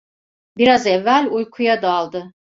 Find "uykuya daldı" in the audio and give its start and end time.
1.31-2.33